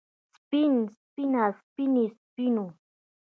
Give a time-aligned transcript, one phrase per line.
[0.35, 2.65] سپين سپينه سپينې سپينو